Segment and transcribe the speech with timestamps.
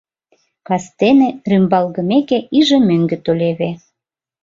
[0.67, 3.69] Кастене, рӱмбалгымеке иже мӧҥгӧ толеве.